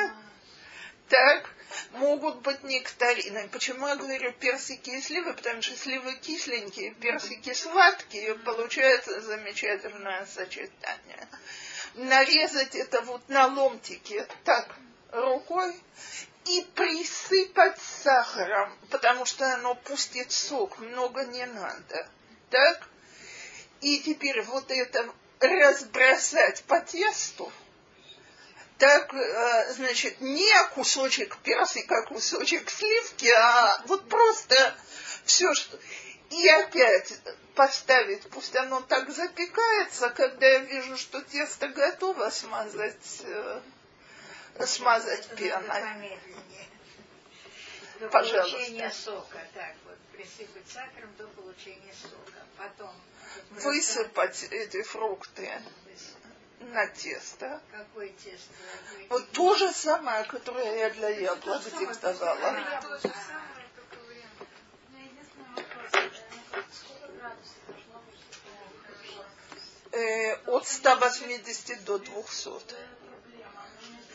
[1.10, 1.50] Так,
[1.92, 3.48] могут быть нектарины.
[3.50, 5.34] Почему я говорю персики и сливы?
[5.34, 11.28] Потому что сливы кисленькие, персики сладкие, получается замечательное сочетание.
[11.96, 14.76] Нарезать это вот на ломтики так
[15.12, 15.76] рукой
[16.46, 22.10] и присыпать сахаром, потому что оно пустит сок, много не надо.
[22.50, 22.90] Так?
[23.82, 27.52] И теперь вот это разбросать по тесту,
[28.78, 34.76] так, э, значит, не кусочек персика, кусочек сливки, а вот просто
[35.24, 35.78] все, что...
[36.32, 37.14] И опять
[37.56, 43.62] поставить, пусть оно так запекается, когда я вижу, что тесто готово, смазать, э,
[44.66, 46.20] смазать пеной.
[48.00, 48.58] До Пожалуйста.
[48.58, 49.40] получения сока.
[49.54, 52.46] Так, вот присыпать сахаром до получения сока.
[52.58, 52.94] Потом
[53.52, 55.50] Высыпать эти фрукты
[55.86, 56.25] Высыпать.
[56.60, 57.62] На тесто.
[57.72, 58.54] Какое тесто?
[59.10, 62.38] Вот то же самое, которое я для яблок диктовала.
[62.38, 64.34] это то же самое, только вариант.
[64.88, 65.92] У меня единственный вопрос.
[65.94, 72.50] э, Сколько градусов должно быть, чтобы Э, от 180 до 200.
[72.50, 73.66] проблема?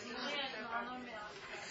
[0.07, 1.64] Нет, но оно мягкое.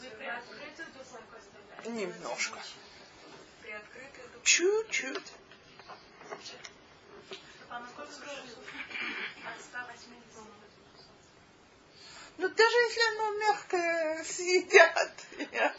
[0.00, 1.90] Вы при открытую духовку оставляете?
[1.90, 2.58] Немножко.
[4.44, 5.32] Чуть-чуть.
[7.70, 8.58] А на сколько градусов?
[9.46, 11.04] От 180 до 200.
[12.38, 15.12] Ну, даже если оно мягкое, съедят.
[15.52, 15.74] Я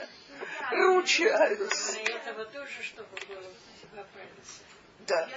[0.71, 1.91] ручаюсь.
[1.91, 3.43] Для этого тоже, чтобы было
[3.91, 4.61] поправиться.
[5.05, 5.29] Да.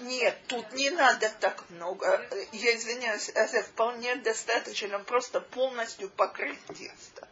[0.00, 2.24] Нет, тут не надо так много.
[2.52, 7.28] Я извиняюсь, это вполне достаточно просто полностью покрыть тесто,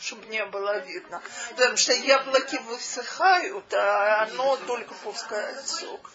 [0.00, 1.22] чтобы не было видно.
[1.50, 6.10] Потому что яблоки высыхают, а оно только пускает сок.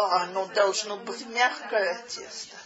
[0.00, 2.56] А оно должно быть мягкое тесто.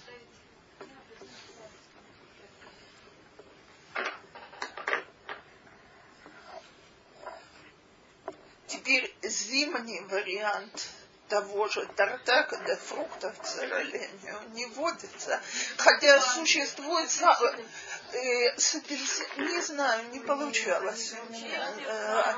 [8.67, 10.91] Теперь зимний вариант
[11.29, 15.41] того же торта, когда фруктов, к сожалению, не водится.
[15.79, 17.11] Хотя существует
[19.39, 21.15] не знаю, не получалось.
[21.87, 22.33] Э,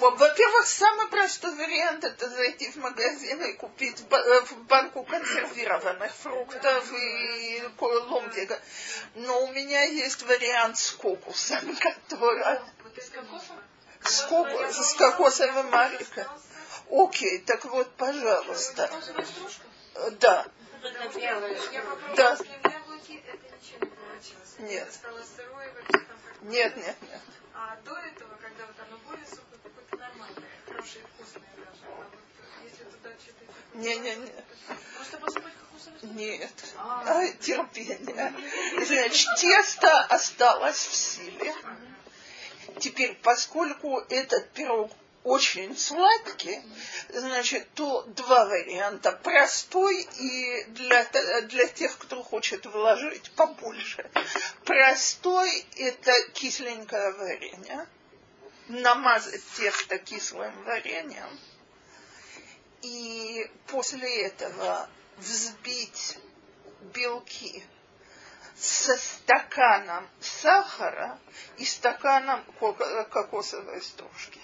[0.00, 6.92] во- Во-первых, самый простой вариант это зайти в магазин и купить э, банку консервированных фруктов
[6.92, 8.58] и ко- ломтик.
[9.14, 12.58] Но у меня есть вариант с кокусом, который
[14.02, 16.26] с, ко- с кокосовым орехом.
[16.90, 18.90] Окей, так вот, пожалуйста.
[20.20, 20.46] Да,
[22.16, 22.36] Да.
[24.16, 24.54] Получилось.
[24.58, 24.92] Нет.
[24.92, 25.72] Стало сырое,
[26.42, 27.20] нет, нет, нет.
[27.54, 31.80] А до этого, когда вот оно более сухое, какое-то нормальное, хорошее, вкусное даже.
[31.86, 32.06] А вот
[32.64, 33.78] если туда что-то...
[33.78, 34.32] Не-не-не.
[34.96, 36.74] Просто посыпать кокосовый Нет.
[36.76, 38.34] А, терпение.
[38.86, 41.54] Значит, тесто осталось в силе.
[42.78, 44.92] Теперь, поскольку этот пирог
[45.26, 46.62] очень сладкий,
[47.08, 49.10] значит, то два варианта.
[49.10, 51.04] Простой и для,
[51.42, 54.08] для тех, кто хочет вложить побольше.
[54.64, 57.88] Простой– это кисленькое варенье.
[58.68, 61.40] Намазать тесто кислым вареньем.
[62.82, 66.18] И после этого взбить
[66.94, 67.64] белки
[68.56, 71.18] со стаканом сахара
[71.56, 74.40] и стаканом ко- кокосовой стружки.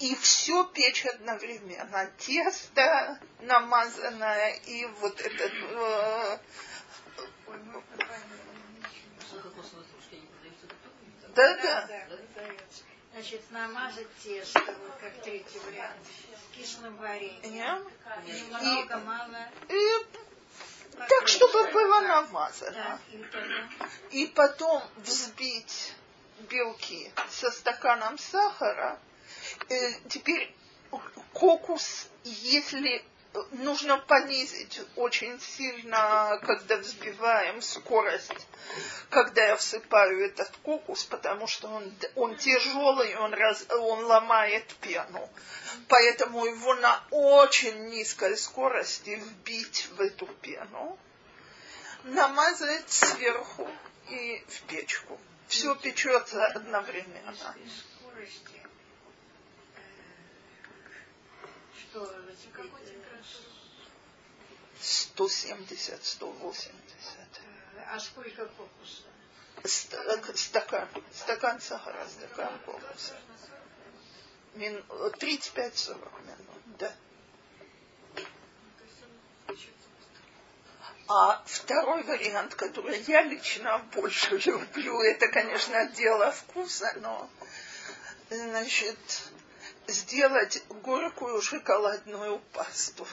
[0.00, 2.10] И все печь одновременно.
[2.18, 5.52] Тесто намазанное и вот этот...
[5.52, 6.38] э,
[11.34, 11.88] да, да.
[13.12, 16.06] Значит, намазать тесто, вот как третий вариант,
[16.56, 17.86] кислым вареньем.
[18.24, 19.48] Немного, мало.
[19.68, 20.06] И
[20.96, 22.98] так, чтобы было намазано.
[24.10, 25.94] И потом взбить
[26.48, 28.98] белки со стаканом сахара.
[29.68, 30.54] Э, теперь
[31.32, 38.46] кокус, если э, нужно понизить очень сильно, когда взбиваем скорость,
[39.10, 45.28] когда я всыпаю этот кокус, потому что он, он тяжелый, он, раз, он ломает пену.
[45.88, 50.98] Поэтому его на очень низкой скорости вбить в эту пену,
[52.04, 53.68] намазать сверху
[54.08, 55.18] и в печку.
[55.48, 57.34] Все печется одновременно.
[57.34, 58.60] скорости.
[59.76, 59.80] э,
[61.90, 62.84] Что, температуры?
[64.80, 66.72] 170, 180.
[67.76, 69.02] э, а сколько кокуса?
[69.64, 73.16] Ст- Стакан, стакан сахара, стакан кокоса.
[74.54, 76.92] Мин- 35-40 минут, да.
[78.14, 78.20] То
[78.84, 80.22] есть он печется быстро.
[81.08, 87.28] А второй вариант, который я лично больше люблю, это, конечно, дело вкуса, но,
[88.30, 89.29] значит,
[89.90, 93.06] сделать горькую шоколадную пасту.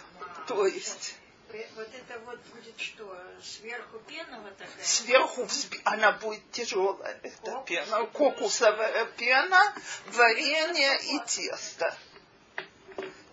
[0.48, 1.16] То есть
[1.50, 4.84] Э, Вот это вот будет что, сверху пена вот такая?
[4.84, 5.80] сверху взби...
[5.86, 9.74] она будет тяжелая, эта пена, кокосовая пена,
[10.08, 11.96] варенье и тесто.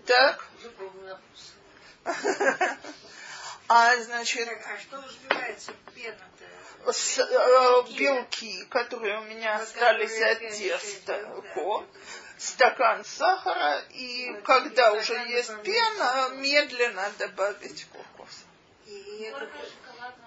[0.06, 0.46] Так,
[3.68, 6.33] а значит, Так, а что взбивается пена-то?
[6.92, 11.42] С- э, белки, которые у меня остались от теста,
[12.38, 18.44] стакан сахара, и Вот, когда уже есть пена, медленно добавить кокос.
[18.86, 19.32] И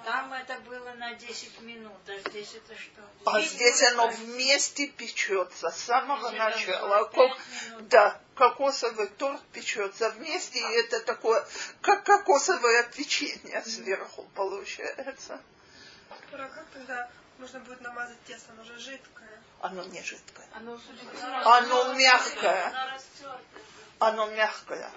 [0.03, 3.01] там это было на 10 минут, а здесь это что?
[3.25, 7.03] А Здесь оно вместе печется с самого начала.
[7.05, 7.37] Кок-.
[7.81, 11.45] Да, кокосовый торт печется вместе, и это такое,
[11.81, 15.39] как кокосовое печенье сверху получается.
[16.31, 18.51] А как тогда нужно будет намазать тесто?
[18.53, 19.41] Оно же жидкое.
[19.61, 20.45] Оно не жидкое.
[20.53, 20.79] Оно,
[21.45, 22.67] Оно мягкое.
[22.67, 23.41] Оно растертое.
[23.99, 24.91] Оно мягкое.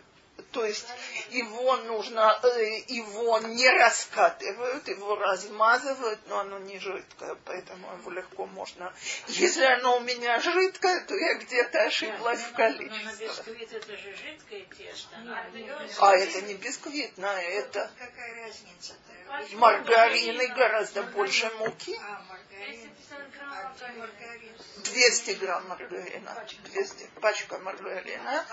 [0.53, 0.87] То есть
[1.31, 8.47] его нужно, э, его не раскатывают, его размазывают, но оно не жидкое, поэтому его легко
[8.47, 8.93] можно.
[9.29, 13.29] Если оно у меня жидкое, то я где-то ошиблась в Но на количестве.
[13.29, 15.17] бисквит это же жидкое тесто.
[15.19, 19.57] Нет, А это не бисквитное, это Какая разница-то?
[19.57, 21.97] маргарин и гораздо больше муки.
[22.03, 22.91] А, маргарин.
[22.91, 24.07] 250 грамм А где маргарина.
[24.07, 24.57] маргарин?
[24.85, 26.47] 200 грамм маргарина.
[26.65, 28.47] 200, пачка маргарина.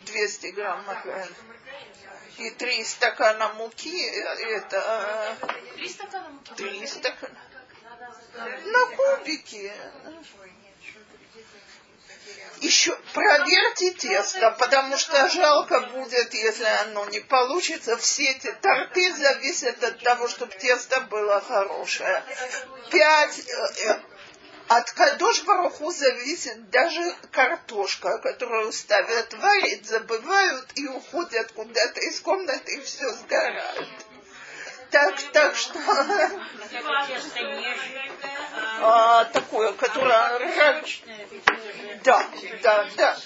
[0.00, 1.36] 200 грамм маргарина.
[2.38, 5.36] И 3 стакана муки, это
[5.76, 6.52] Три стакана муки.
[6.52, 7.38] э, 3 стакана.
[8.34, 9.72] Надо На кубики.
[12.60, 17.96] Еще проверьте тесто, потому что жалко будет, если оно не получится.
[17.96, 22.22] Все эти торты зависят от того, чтобы тесто было хорошее.
[22.90, 24.00] Пять, э, э,
[24.76, 32.76] от Кадош Баруху зависит даже картошка, которую ставят варить, забывают и уходят куда-то из комнаты,
[32.76, 33.88] и все сгорает.
[34.92, 35.78] Так, так что...
[38.82, 40.84] А, такое, которое...
[42.04, 42.26] Да,
[42.62, 43.16] да, да.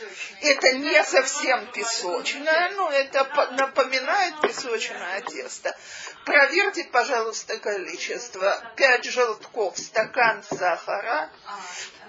[0.43, 5.77] Это не совсем песочное, но это напоминает песочное тесто.
[6.25, 8.63] Проверьте, пожалуйста, количество.
[8.77, 11.31] Пять желтков, стакан сахара,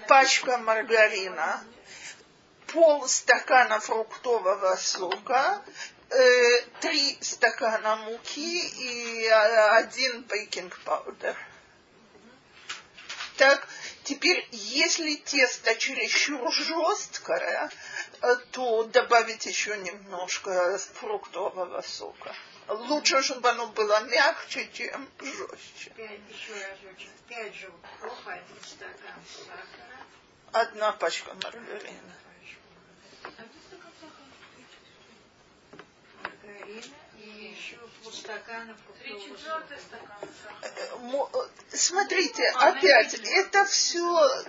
[0.06, 1.64] пачка маргарина,
[2.68, 5.62] пол стакана фруктового сока,
[6.80, 11.36] три стакана муки и э, один бейкинг паудер.
[13.36, 13.68] Так,
[14.04, 17.70] теперь, если тесто чересчур жесткое,
[18.22, 22.34] э, то добавить еще немножко фруктового сока.
[22.68, 25.90] Лучше, чтобы оно было мягче, чем жестче.
[25.96, 27.10] Пять, еще разочек.
[27.28, 29.98] Пять желтков, один стакан сахара.
[30.52, 32.14] Одна пачка маргарина.
[37.18, 39.62] И еще полстакана фруктового.
[40.62, 41.30] Э, мо-
[41.72, 44.44] Смотрите, опять, это все,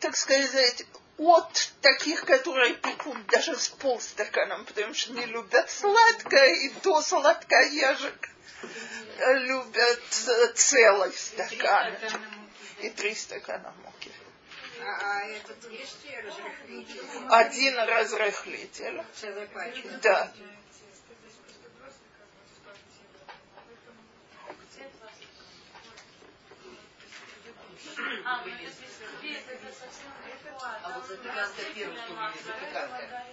[0.00, 0.84] так сказать,
[1.18, 8.28] от таких, которые пекут даже с полстаканом, потому что не любят сладкое, и до сладкоежек
[9.18, 11.94] любят э, целый стакан
[12.80, 14.10] и три стакана муки.
[14.84, 17.00] А, а этот есть разрыхлитель?
[17.28, 19.04] Один разрыхлитель.
[19.14, 19.88] Целая пачка.
[20.02, 20.32] Да.
[28.24, 29.42] А, ну.
[30.84, 33.24] А вот запеканка первая, что вы видели, запеканка.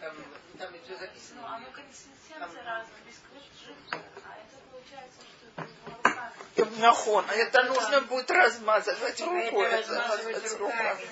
[0.00, 0.14] Там,
[0.58, 1.56] там ведь все Ну, записано.
[1.56, 6.80] оно консистенция разная, бисквит жидкий, а это получается, что это.
[6.80, 7.24] Нахон.
[7.30, 9.66] Это нужно будет размазывать рукой.
[9.66, 11.06] Это размазывать руками.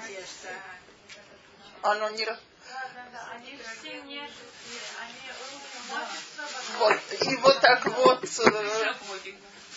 [1.82, 2.24] Оно не...
[2.24, 7.00] раз- Да, да, да, они все не жидкие, они руки мочатся, Вот.
[7.22, 8.24] И вот так вот...
[8.24, 8.94] э,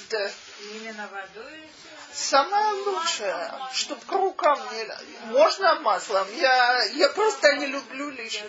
[0.09, 0.31] Да.
[0.69, 1.69] Именно водой.
[2.13, 4.87] Самое лучшее, чтобы к рукам не...
[5.31, 6.27] Можно маслом?
[6.35, 8.47] Я, я просто не люблю ничем.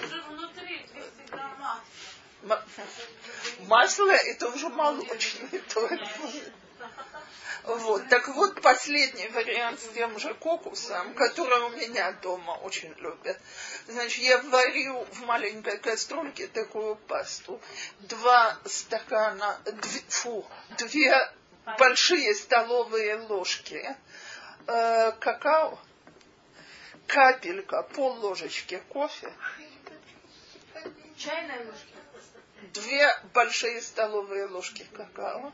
[0.00, 1.84] Жир внутри 200 грамм масла.
[2.44, 5.98] М- Масло это уже молочный только.
[7.64, 13.40] Вот, так вот последний вариант с тем же кокусом, который у меня дома очень любят.
[13.88, 17.60] Значит, я варю в маленькой кастрюльке такую пасту.
[18.00, 21.32] Два стакана, дв- фу, две
[21.78, 23.96] большие столовые ложки
[24.66, 25.78] э, какао,
[27.06, 29.32] капелька, пол ложечки кофе,
[31.16, 31.88] Чайная ложка.
[32.74, 35.52] две большие столовые ложки какао.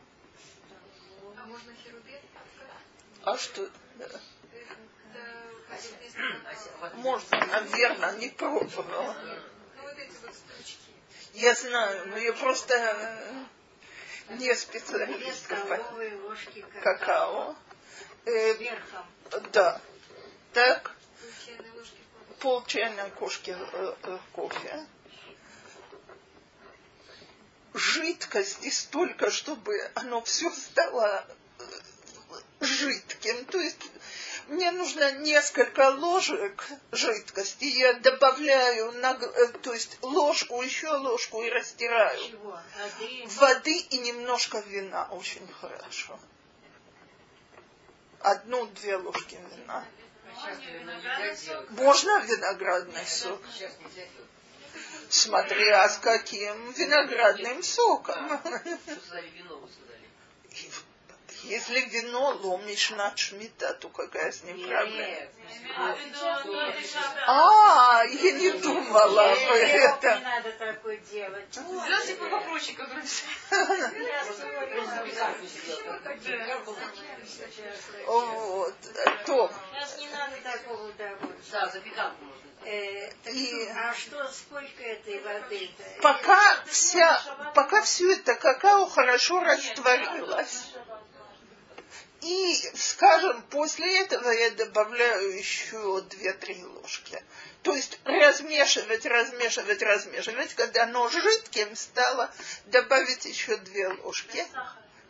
[1.43, 2.20] А можно херубет?
[3.24, 3.68] А что?
[3.97, 4.07] Да.
[6.11, 7.01] Стакан.
[7.01, 9.16] Можно, наверное, не пробовала.
[9.76, 10.93] Ну вот эти вот стручки.
[11.34, 13.45] Я знаю, но я просто э,
[14.36, 15.51] не специалист
[16.22, 16.82] ложки какао.
[16.82, 17.57] какао.
[18.26, 19.07] Э, Верхом.
[19.53, 19.80] да.
[20.53, 22.41] Так, Пол чайной ложки кофе.
[22.41, 24.86] пол чайной кошки э, э, кофе.
[27.74, 31.24] Жидкости столько, чтобы оно все стало
[31.58, 31.64] э,
[32.60, 33.44] жидким.
[33.46, 33.90] То есть
[34.48, 37.64] мне нужно несколько ложек жидкости.
[37.64, 42.18] Я добавляю, на, э, то есть ложку, еще ложку и растираю.
[42.28, 42.50] Чего?
[42.50, 43.26] Воды.
[43.36, 46.18] Воды и немножко вина очень хорошо.
[48.20, 49.84] Одну-две ложки вина.
[50.34, 51.70] Сейчас вино нельзя делать.
[51.70, 53.40] Можно виноградный сок?
[55.11, 58.28] Смотря с каким виноградным соком.
[58.28, 60.09] Что сказали вино, вы сказали.
[61.45, 65.07] Если вино ломишь на шмита, то какая с ним проблема?
[66.76, 67.16] Решат.
[67.26, 70.22] А, я не думала об Сироп не этом.
[70.22, 71.47] надо такой делать.
[71.53, 73.05] Сделайте попроще, который
[78.07, 78.74] Вот,
[79.26, 79.51] то.
[79.72, 81.36] Сейчас не надо такого удовольствия.
[81.53, 82.41] Да, запеканку можно.
[82.64, 85.82] Э, так И- что- а что, сколько этой воды-то?
[86.03, 87.22] Пока вся,
[87.55, 90.66] пока все это какао хорошо растворилось.
[92.22, 97.22] И, скажем, после этого я добавляю еще 2-3 ложки.
[97.62, 100.54] То есть размешивать, размешивать, размешивать.
[100.54, 102.30] Когда оно жидким стало,
[102.66, 104.46] добавить еще 2 ложки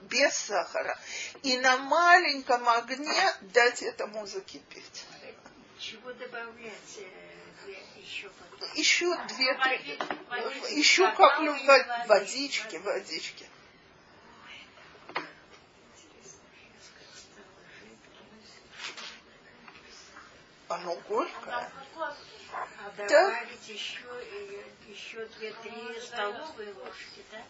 [0.02, 0.98] без сахара.
[1.42, 5.04] И на маленьком огне дать этому закипеть.
[5.78, 6.98] Чего добавлять?
[6.98, 8.30] э, Еще.
[8.74, 9.98] Еще две-три.
[10.28, 10.74] Водички.
[10.74, 11.56] Еще каплю
[12.06, 13.46] водички, водички.
[20.70, 21.68] Оно горькое.
[21.98, 23.98] А добавить еще,
[24.86, 27.42] еще две-три столовые ложки, да?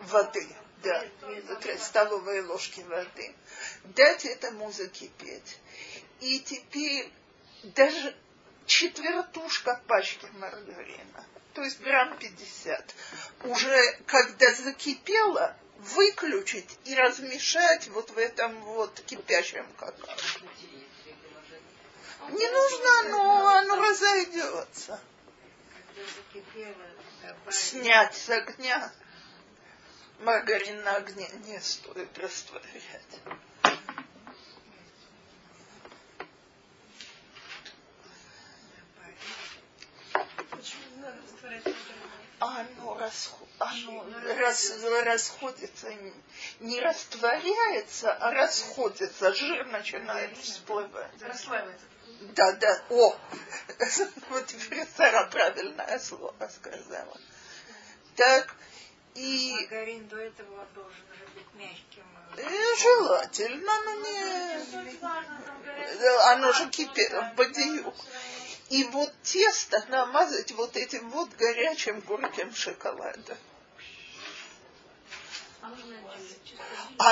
[0.00, 0.46] воды,
[0.82, 1.04] да,
[1.62, 3.34] три столовые ложки воды,
[3.84, 5.58] дать этому закипеть.
[6.20, 7.10] И теперь
[7.62, 8.14] даже
[8.66, 11.24] четвертушка пачки маргарина,
[11.54, 12.94] то есть грамм 50,
[13.44, 20.14] уже когда закипело, выключить и размешать вот в этом вот кипящем какао.
[22.28, 25.00] Не нужно, но оно разойдется.
[27.50, 28.92] Снять с огня.
[30.20, 33.20] Маргарин на огне не стоит растворять.
[41.42, 41.74] Маргарин?
[42.38, 44.04] Оно, расхо- оно
[44.38, 45.88] рас- расходится,
[46.60, 49.32] не растворяется, а расходится.
[49.32, 51.22] Жир начинает всплывать.
[51.22, 51.86] Расслаивается.
[52.34, 53.16] Да, да, о,
[54.30, 57.16] вот теперь Сара правильное слово сказала.
[58.14, 58.54] Так,
[59.14, 62.04] и Маргарин до этого должен же быть мягким.
[62.36, 64.16] э, э, желательно, но не...
[66.04, 67.94] Э, Оно же в бадию.
[68.68, 73.38] И вот тесто намазать вот этим вот горячим горьким шоколадом.
[75.62, 75.68] А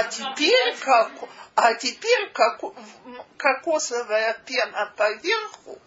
[0.05, 1.13] теперь, как,
[1.55, 2.61] а теперь как,
[3.37, 5.79] кокосовая пена поверху,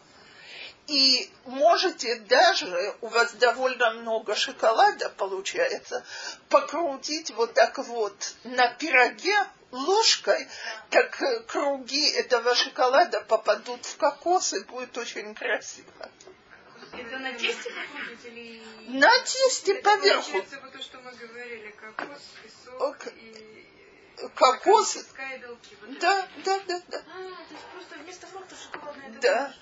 [0.88, 6.06] и можете даже, у вас довольно много шоколада получается,
[6.50, 9.36] покрутить вот так вот на пироге
[9.72, 10.48] ложкой,
[10.90, 16.10] так круги этого шоколада попадут в кокос и будет очень красиво.
[16.98, 18.62] Это на тесте покрутить или...
[18.88, 20.32] На тесте Это поверху.
[20.32, 23.08] Получается вот то, что мы говорили, кокос, песок Ок.
[23.08, 23.68] и...
[24.36, 24.94] Кокос.
[24.96, 25.76] Песка и белки.
[25.82, 26.44] Вот Да, это.
[26.46, 27.04] да, да, да.
[27.08, 29.54] А, то есть просто вместо фруктов шоколадное Да.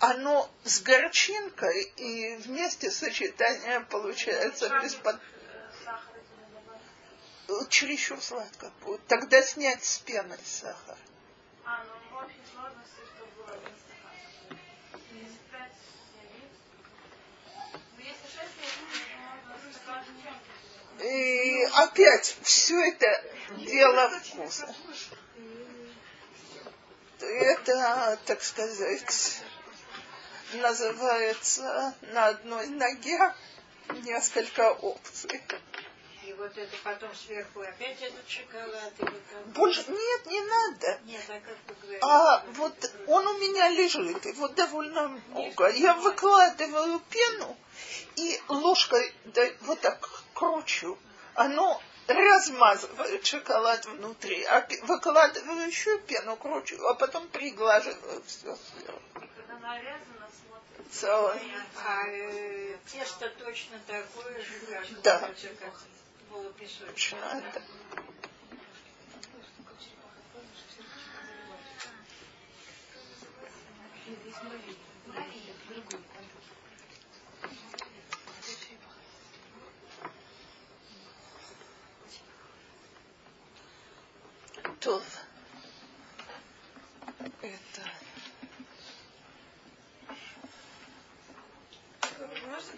[0.00, 5.16] Оно с горчинкой и вместе сочетание получается Шаг, беспод...
[7.48, 9.06] э, чересчур сладко будет.
[9.06, 10.96] Тогда снять с пеной сахар.
[11.64, 14.58] А, ну в общей сложности, чтобы один стакан.
[15.12, 15.72] Если пять
[16.22, 16.52] яиц.
[17.96, 20.52] Ну, если шесть яиц, то можно стакан чем-то.
[21.00, 23.24] И опять все это
[23.58, 24.74] дело вкуса.
[27.20, 29.42] Это, так сказать,
[30.54, 33.34] называется на одной ноге
[34.02, 35.42] несколько опций.
[36.24, 38.92] И вот это потом сверху опять этот шоколад.
[38.98, 39.46] И вот так.
[39.46, 41.00] Больше нет, не надо.
[41.04, 42.04] Нет, а как вы говорите?
[42.04, 45.70] А вот он у меня лежит, его довольно много.
[45.70, 47.56] Я выкладываю пену
[48.16, 50.06] и ложкой да, вот так
[50.38, 50.96] кручу.
[51.34, 59.02] Оно размазывает шоколад внутри, а выкладываю еще пену, кручу, а потом приглаживаю все сверху.
[59.14, 61.00] Когда нарезано, смотрится.
[61.00, 61.40] Целое.
[61.84, 65.18] А э, тесто точно такое же, как, Да.
[65.18, 65.82] как
[66.30, 66.86] полупесочек.
[66.86, 67.60] Точно это.
[67.60, 67.62] То это
[75.06, 76.57] Вы можете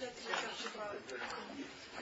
[0.00, 1.00] рецепт шоколада?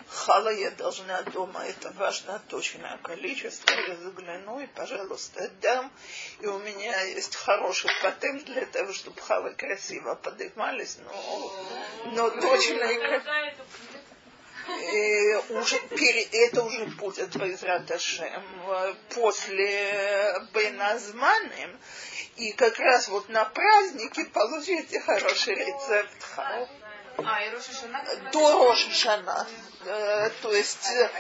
[0.09, 5.93] Хала я должна дома, это важно точное количество, я загляну и, пожалуйста, дам.
[6.41, 12.85] И у меня есть хороший патент для того, чтобы халы красиво поднимались, но, но точно
[14.69, 21.79] И уже пере- это уже будет Байзрат Ашем э, после Бейназманым.
[22.37, 26.69] И как раз вот на празднике получите хороший рецепт хал.
[27.19, 28.05] А, и Роша Шана?
[28.33, 29.47] До Рошашана.
[29.87, 31.11] Э, то есть э,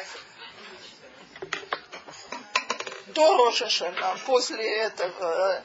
[3.08, 4.16] до Рошашана.
[4.26, 5.62] После этого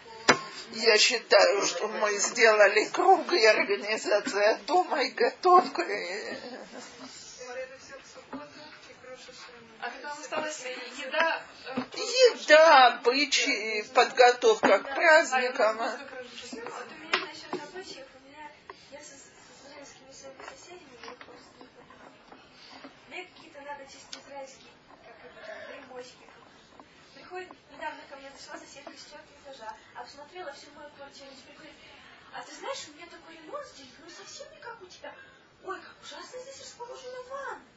[0.72, 5.82] я считаю, что мы сделали круг и организация дома и готовка.
[5.84, 6.34] и-
[7.56, 8.48] Это все в субботу
[8.90, 9.13] и к Роша Шана.
[9.82, 10.66] А вам осталась
[10.98, 11.42] еда?
[11.76, 15.78] э, Еда, обычаи, подготовка к праздникам.
[15.78, 16.70] как раз уже сказала.
[16.70, 18.52] Вот у меня насчет обычаев, у меня,
[18.92, 19.28] я со, с
[19.64, 22.12] израильскими своими соседями, я просто не понимаю.
[23.10, 24.72] Мне какие-то надо чисто израильские,
[25.04, 26.26] как это там, грибочки.
[27.16, 31.76] Приходит, недавно ко мне зашла соседка с четвертого этажа, обсмотрела всю мою квартиру, теперь говорит,
[32.34, 35.14] а ты знаешь, у меня такой ремонт здесь, ну совсем не как у тебя.
[35.64, 37.73] Ой, как ужасно здесь расположена ванна.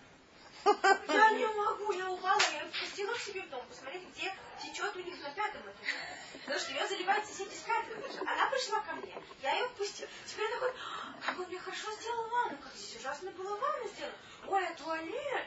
[1.08, 4.98] Я не могу, я упала, я пустила к себе в дом, посмотреть, где течет у
[5.00, 5.96] них на пятом этаже.
[6.44, 8.20] Потому что ее заливают соседи с пятого этажа.
[8.20, 10.08] Она пришла ко мне, я ее впустила.
[10.26, 13.88] Теперь она говорит, «А, как он мне хорошо сделал ванну, как здесь ужасно было ванну
[13.88, 14.16] сделано.
[14.48, 15.46] Ой, а туалет.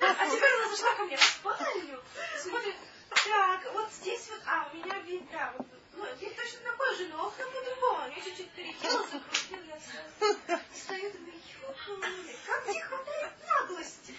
[0.00, 2.02] А теперь она зашла ко мне в спальню,
[2.38, 2.74] смотрит,
[3.08, 5.66] так, вот здесь вот, а, у меня вид, да, вот,
[6.00, 8.12] ну, вид точно такой же, но окна по-другому.
[8.16, 12.08] Я чуть-чуть переделала, закрутила, я сразу стою, думаю, ёпта,
[12.46, 14.14] как тебе хватает наглости?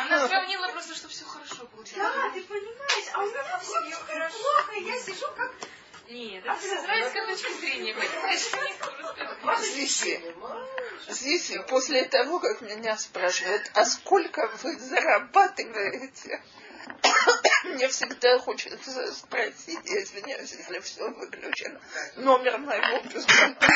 [0.00, 2.14] Она сравнила просто, что все хорошо получилось.
[2.14, 5.52] Да, ты понимаешь, а у меня все плохо, и я сижу как...
[6.08, 8.48] Нет, это с израильской точки зрения, понимаешь?
[9.58, 10.04] Здесь,
[11.08, 16.42] здесь после того, как меня спрашивают, а сколько вы зарабатываете,
[17.64, 21.80] мне всегда хочется спросить, я извиняюсь, если все выключено,
[22.16, 23.66] номер моего бюджета.